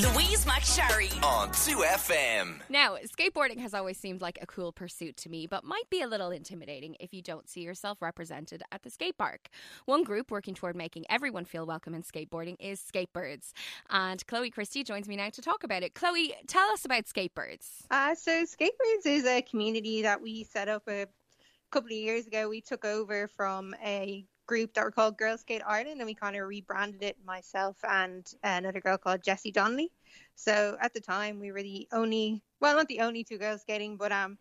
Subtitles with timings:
[0.00, 1.12] Louise McSharry.
[1.22, 2.60] on 2FM.
[2.70, 6.06] Now, skateboarding has always seemed like a cool pursuit to me, but might be a
[6.06, 9.50] little intimidating if you don't see yourself represented at the skate park.
[9.84, 13.52] One group working toward making everyone feel welcome in skateboarding is Skatebirds.
[13.90, 15.94] And Chloe Christie joins me now to talk about it.
[15.94, 17.82] Chloe, tell us about Skatebirds.
[17.90, 21.08] Uh, so Skatebirds is a community that we set up a
[21.70, 22.48] couple of years ago.
[22.48, 26.34] We took over from a group that were called Girl Skate Ireland and we kind
[26.34, 29.92] of rebranded it myself and another girl called Jessie Donnelly.
[30.34, 33.96] So at the time we were the only well not the only two girls skating
[33.96, 34.38] but um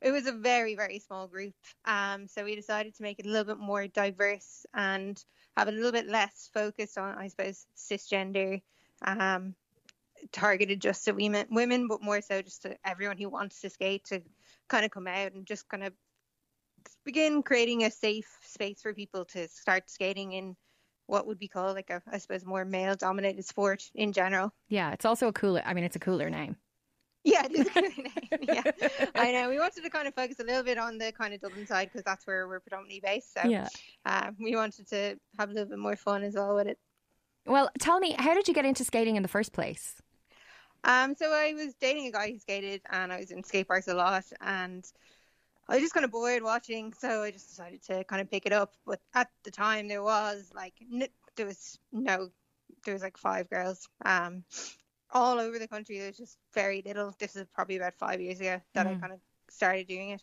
[0.00, 1.52] it was a very very small group
[1.84, 5.22] um so we decided to make it a little bit more diverse and
[5.54, 8.62] have a little bit less focused on I suppose cisgender
[9.04, 9.54] um
[10.30, 14.04] targeted just to women women but more so just to everyone who wants to skate
[14.06, 14.22] to
[14.68, 15.92] kind of come out and just kind of
[17.04, 20.56] begin creating a safe space for people to start skating in
[21.06, 24.52] what would be called like a I suppose more male dominated sport in general.
[24.68, 26.56] Yeah, it's also a cooler, I mean, it's a cooler name.
[27.24, 28.18] Yeah, it is a good name.
[28.48, 28.62] Yeah,
[29.14, 29.48] I know.
[29.48, 31.88] We wanted to kind of focus a little bit on the kind of Dublin side
[31.92, 33.34] because that's where we're predominantly based.
[33.34, 33.68] So Yeah.
[34.04, 36.78] uh, we wanted to have a little bit more fun as well with it.
[37.46, 40.02] Well, tell me, how did you get into skating in the first place?
[40.84, 43.86] Um, so I was dating a guy who skated, and I was in skate parks
[43.86, 44.84] a lot, and
[45.68, 48.46] I was just kind of bored watching, so I just decided to kind of pick
[48.46, 48.74] it up.
[48.86, 52.30] But at the time, there was like n- there was no,
[52.84, 54.44] there was like five girls, um,
[55.10, 55.98] all over the country.
[55.98, 57.14] There was just very little.
[57.18, 59.00] This is probably about five years ago that I Mm.
[59.00, 60.22] kind of started doing it,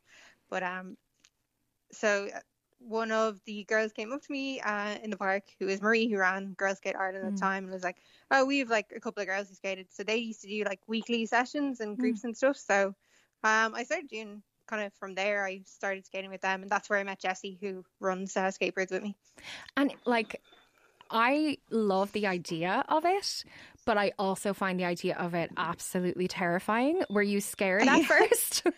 [0.50, 0.98] but um,
[1.92, 2.40] so uh,
[2.80, 6.08] one of the girls came up to me uh, in the park, who was Marie,
[6.10, 7.36] who ran Girl Skate Ireland at Mm.
[7.36, 7.98] the time, and was like,
[8.32, 10.64] "Oh, we have like a couple of girls who skated." So they used to do
[10.64, 12.58] like weekly sessions and groups and stuff.
[12.58, 12.96] So
[13.44, 15.46] um, I started doing kind of from there.
[15.46, 18.92] I started skating with them, and that's where I met Jesse, who runs uh, Skatebirds
[18.92, 19.16] with me.
[19.78, 20.42] And like,
[21.12, 23.46] I love the idea of it,
[23.86, 27.02] but I also find the idea of it absolutely terrifying.
[27.10, 28.64] Were you scared at first?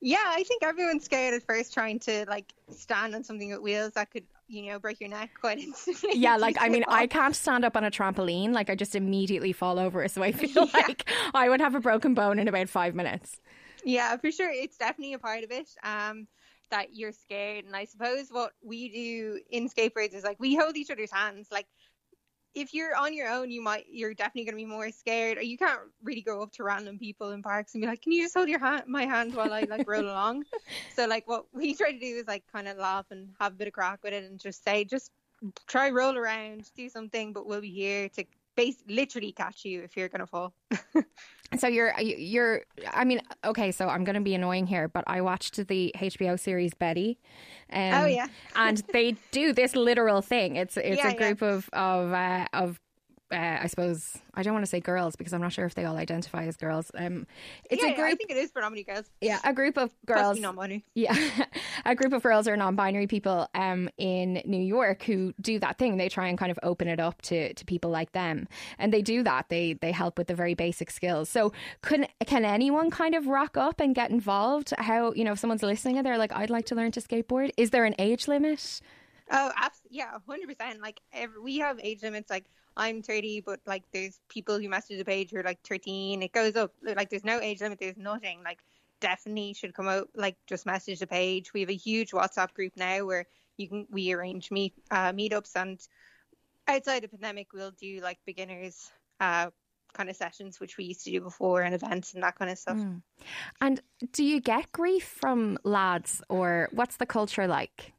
[0.00, 3.92] Yeah, I think everyone's scared at first trying to like stand on something with wheels
[3.94, 6.10] that could, you know, break your neck quite instantly.
[6.10, 8.52] yeah, like I mean, I can't stand up on a trampoline.
[8.52, 10.06] Like I just immediately fall over.
[10.08, 10.88] So I feel Yeah.
[10.88, 13.40] like I would have a broken bone in about five minutes.
[13.84, 14.50] Yeah, for sure.
[14.50, 15.68] It's definitely a part of it.
[15.82, 16.26] Um,
[16.70, 20.76] that you're scared, and I suppose what we do in Skatebirds is like we hold
[20.76, 21.48] each other's hands.
[21.52, 21.66] Like
[22.54, 25.42] if you're on your own, you might you're definitely going to be more scared, or
[25.42, 28.22] you can't really go up to random people in parks and be like, "Can you
[28.22, 30.44] just hold your hand, my hand while I like roll along?"
[30.94, 33.56] So like what we try to do is like kind of laugh and have a
[33.56, 35.10] bit of crack with it, and just say, just
[35.66, 38.24] try roll around, do something, but we'll be here to
[38.56, 40.54] base literally catch you if you're going to fall.
[41.58, 42.62] So you're you're
[42.94, 46.40] I mean okay so I'm going to be annoying here but I watched the HBO
[46.40, 47.18] series Betty
[47.70, 48.26] um, Oh, yeah.
[48.56, 51.18] and they do this literal thing it's it's Yeah, a yeah.
[51.18, 52.80] group of of uh, of
[53.32, 55.84] uh, I suppose I don't want to say girls because I'm not sure if they
[55.84, 57.26] all identify as girls um
[57.70, 59.10] it's yeah, a yeah, I think it is predominantly girls.
[59.20, 60.84] yeah a group of girls non-binary.
[60.94, 61.16] yeah,
[61.84, 65.96] a group of girls or non-binary people um, in New York who do that thing.
[65.96, 68.48] They try and kind of open it up to, to people like them,
[68.78, 69.48] and they do that.
[69.48, 71.28] They they help with the very basic skills.
[71.28, 74.72] So can can anyone kind of rock up and get involved?
[74.78, 77.50] How you know if someone's listening and they're like, I'd like to learn to skateboard.
[77.56, 78.80] Is there an age limit?
[79.30, 79.50] Oh,
[79.90, 80.80] yeah, hundred percent.
[80.82, 82.30] Like every, we have age limits.
[82.30, 82.46] Like
[82.76, 86.22] I'm 30, but like there's people who message the page who are like 13.
[86.22, 86.72] It goes up.
[86.82, 87.78] Like there's no age limit.
[87.80, 88.42] There's nothing.
[88.44, 88.60] Like
[89.00, 90.08] definitely should come out.
[90.14, 91.52] Like just message the page.
[91.52, 95.56] We have a huge WhatsApp group now where you can we arrange meet uh, meetups
[95.56, 95.80] and
[96.68, 98.88] outside the pandemic we'll do like beginners
[99.20, 99.50] uh
[99.94, 102.58] kind of sessions which we used to do before and events and that kind of
[102.58, 102.78] stuff.
[103.60, 103.80] And
[104.12, 107.92] do you get grief from lads, or what's the culture like?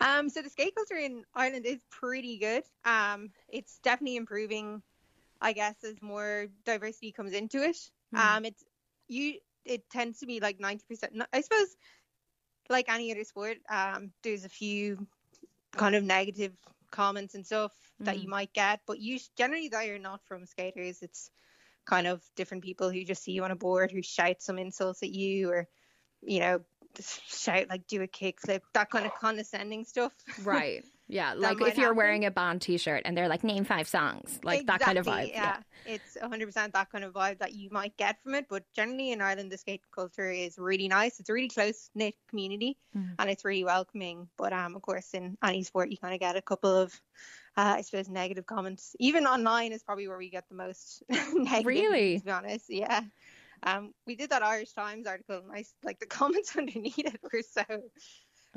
[0.00, 2.64] Um, so the skate culture in Ireland is pretty good.
[2.84, 4.82] Um, it's definitely improving,
[5.40, 7.76] I guess, as more diversity comes into it.
[8.16, 8.62] Um, it's
[9.08, 9.34] you.
[9.64, 11.12] It tends to be like ninety percent.
[11.32, 11.76] I suppose,
[12.68, 15.06] like any other sport, um, there's a few
[15.72, 16.52] kind of negative
[16.90, 21.02] comments and stuff that you might get, but you generally they are not from skaters.
[21.02, 21.30] It's
[21.86, 25.02] kind of different people who just see you on a board who shout some insults
[25.02, 25.68] at you or,
[26.22, 26.60] you know,
[27.02, 30.12] shout like do a kickflip, that kind of condescending stuff.
[30.42, 30.84] Right.
[31.06, 31.34] Yeah.
[31.36, 31.96] Like if you're happen.
[31.98, 35.28] wearing a band T-shirt and they're like, name five songs, like that kind of vibe.
[35.28, 38.46] Exactly, Yeah, it's 100% that kind of vibe that you might get from it.
[38.48, 41.20] But generally in Ireland, the skate culture is really nice.
[41.20, 43.16] It's a really close knit community Mm.
[43.18, 44.28] and it's really welcoming.
[44.38, 46.98] But um, of course, in any sport, you kind of get a couple of,
[47.54, 48.96] uh, I suppose, negative comments.
[48.98, 51.66] Even online is probably where we get the most negative.
[51.66, 52.18] Really?
[52.20, 53.02] To be honest, yeah.
[53.64, 57.42] Um, we did that Irish Times article, and I like the comments underneath it were
[57.42, 57.64] so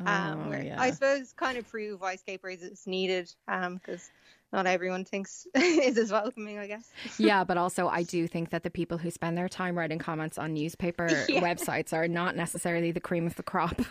[0.06, 0.80] um, Oh, where yeah.
[0.80, 3.34] I suppose kind of prove why Skatebirds is needed.
[3.48, 4.10] Um, because
[4.54, 6.90] not everyone thinks is as welcoming, I guess.
[7.18, 10.38] yeah, but also I do think that the people who spend their time writing comments
[10.38, 11.42] on newspaper yeah.
[11.42, 13.82] websites are not necessarily the cream of the crop.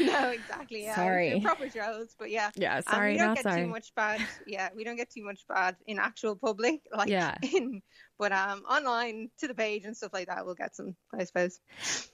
[0.00, 0.84] no, exactly.
[0.84, 0.96] Yeah.
[0.96, 1.40] Sorry.
[1.40, 2.50] Proper shows, but yeah.
[2.56, 3.08] Yeah, um, sorry.
[3.08, 3.62] Um, we don't not get sorry.
[3.62, 4.20] too much bad.
[4.46, 7.36] Yeah, we don't get too much bad in actual public, like yeah.
[7.42, 7.82] in
[8.20, 11.58] but um, online to the page and stuff like that, we'll get some, I suppose.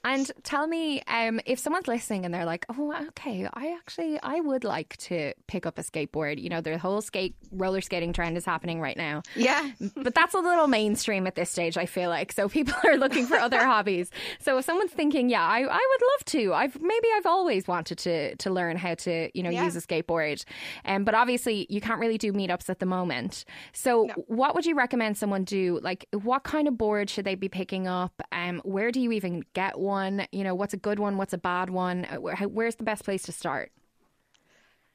[0.04, 4.38] And tell me, um, if someone's listening and they're like, "Oh, okay, I actually I
[4.38, 8.36] would like to pick up a skateboard." You know, the whole skate roller skating trend
[8.36, 9.22] is happening right now.
[9.34, 11.76] Yeah, but that's a little mainstream at this stage.
[11.76, 14.08] I feel like so people are looking for other hobbies.
[14.40, 17.98] So if someone's thinking, "Yeah, I, I would love to," I've maybe I've always wanted
[17.98, 19.64] to to learn how to you know yeah.
[19.64, 20.44] use a skateboard,
[20.84, 23.44] um, but obviously you can't really do meetups at the moment.
[23.72, 24.14] So no.
[24.28, 25.80] what would you recommend someone do?
[25.82, 28.20] Like like what kind of board should they be picking up?
[28.32, 30.26] Um, where do you even get one?
[30.32, 31.16] You know, what's a good one?
[31.16, 32.04] What's a bad one?
[32.04, 33.72] Uh, where's the best place to start?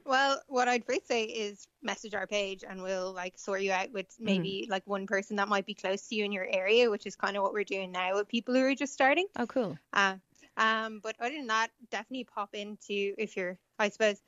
[0.04, 3.92] Well, what I'd first say is message our page and we'll like sort you out
[3.92, 4.26] with mm.
[4.26, 4.72] maybe mm.
[4.72, 7.38] like one person that might be close to you in your area, which is kind
[7.38, 9.28] of what we're doing now with people who are just starting.
[9.38, 9.78] Oh, cool.
[9.94, 10.16] Uh,
[10.58, 14.22] um, but other than that, definitely pop into if you're, I suppose,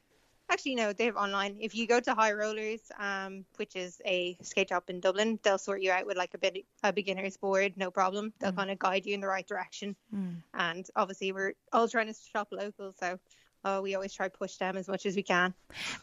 [0.50, 1.58] Actually, no, they have online.
[1.60, 5.58] If you go to High Rollers, um, which is a skate shop in Dublin, they'll
[5.58, 8.34] sort you out with like a bit a beginner's board, no problem.
[8.40, 8.58] They'll mm.
[8.58, 9.96] kind of guide you in the right direction.
[10.14, 10.44] Mm.
[10.54, 13.18] And obviously, we're all trying to shop local, so
[13.64, 15.54] uh, we always try to push them as much as we can.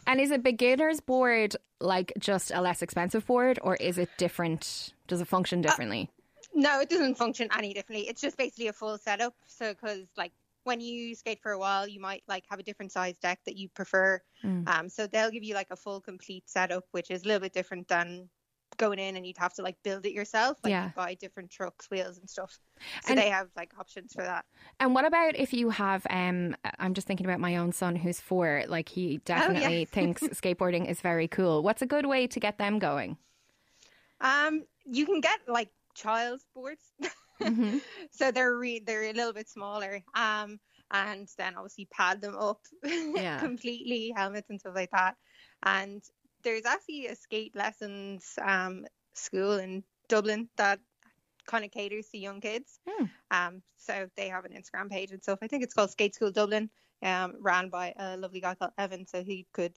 [0.06, 4.92] And is a beginner's board like just a less expensive board, or is it different?
[5.06, 6.10] Does it function uh, differently?
[6.10, 6.20] Uh,
[6.54, 8.08] no, it doesn't function any differently.
[8.08, 9.34] It's just basically a full setup.
[9.46, 10.32] So, because like
[10.64, 13.56] when you skate for a while, you might like have a different size deck that
[13.56, 14.20] you prefer.
[14.44, 14.68] Mm.
[14.68, 17.52] Um, so they'll give you like a full complete setup, which is a little bit
[17.52, 18.28] different than
[18.76, 20.90] going in and you'd have to like build it yourself, like yeah.
[20.96, 22.58] buy different trucks, wheels and stuff.
[23.02, 24.44] So and, they have like options for that.
[24.78, 28.20] And what about if you have um I'm just thinking about my own son who's
[28.20, 29.84] four, like he definitely oh, yeah.
[29.90, 31.62] thinks skateboarding is very cool.
[31.62, 33.18] What's a good way to get them going?
[34.20, 36.82] Um you can get like child boards.
[37.40, 37.78] Mm-hmm.
[38.10, 40.02] so they're re- they're a little bit smaller.
[40.14, 40.58] Um,
[40.90, 43.38] and then obviously pad them up yeah.
[43.38, 45.16] completely, helmets and stuff like that.
[45.62, 46.02] And
[46.42, 50.80] there's actually a skate lessons um school in Dublin that
[51.46, 52.78] kind of caters to young kids.
[52.88, 53.10] Mm.
[53.30, 55.40] Um, so they have an Instagram page and stuff.
[55.42, 56.70] I think it's called Skate School Dublin.
[57.02, 59.72] Um, ran by a lovely guy called Evan, so he could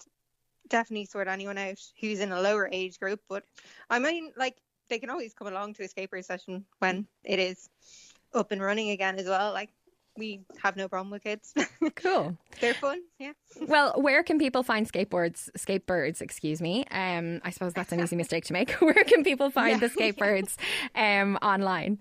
[0.68, 3.22] definitely sort anyone out who's in a lower age group.
[3.30, 3.44] But
[3.90, 4.58] I mean, like
[4.94, 7.68] they can always come along to a skateboard session when it is
[8.36, 9.52] up and running again as well.
[9.52, 9.72] Like
[10.16, 11.54] we have no problem with kids.
[11.96, 12.38] Cool.
[12.62, 13.34] They're fun, yeah.
[13.60, 16.86] Well, where can people find skateboards, skatebirds, excuse me?
[16.90, 18.72] Um, I suppose that's an easy mistake to make.
[18.80, 20.56] where can people find yeah, the skatebirds
[20.96, 22.00] um, online?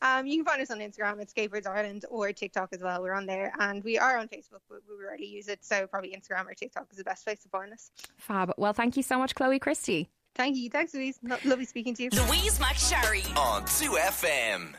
[0.00, 3.02] Um, you can find us on Instagram at Skatebirds Ireland or TikTok as well.
[3.02, 5.64] We're on there, and we are on Facebook, but we rarely use it.
[5.64, 7.90] So probably Instagram or TikTok is the best place to find us.
[8.16, 8.52] Fab.
[8.56, 10.10] Well, thank you so much, Chloe Christie.
[10.34, 10.68] Thank you.
[10.70, 11.18] Thanks, Louise.
[11.44, 12.10] Lovely speaking to you.
[12.10, 14.74] Louise McSharry on 2FM.